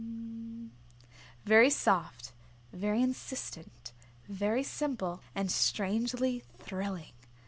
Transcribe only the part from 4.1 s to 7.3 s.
very simple and strangely thrilling.